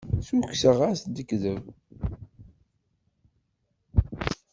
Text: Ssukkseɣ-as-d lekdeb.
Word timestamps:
Ssukkseɣ-as-d 0.21 1.11
lekdeb. 1.17 1.63